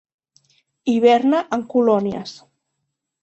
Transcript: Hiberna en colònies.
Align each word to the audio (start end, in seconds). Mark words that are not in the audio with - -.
Hiberna 0.93 1.41
en 1.57 1.65
colònies. 1.73 2.35